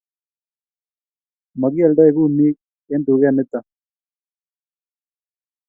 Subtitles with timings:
[1.59, 2.57] Maki aldoi kumiek
[2.93, 3.65] eng duket nitok